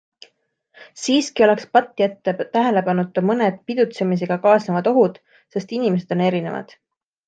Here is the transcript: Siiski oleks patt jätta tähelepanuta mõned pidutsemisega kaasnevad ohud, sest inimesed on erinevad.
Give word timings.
Siiski 1.01 1.45
oleks 1.47 1.67
patt 1.75 2.01
jätta 2.03 2.35
tähelepanuta 2.57 3.27
mõned 3.33 3.63
pidutsemisega 3.69 4.41
kaasnevad 4.49 4.93
ohud, 4.95 5.25
sest 5.57 5.81
inimesed 5.83 6.19
on 6.21 6.31
erinevad. 6.33 6.81